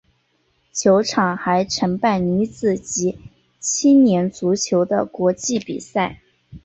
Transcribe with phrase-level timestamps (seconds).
[0.73, 3.19] 球场还承办女子及
[3.59, 6.21] 青年足球的国际比赛。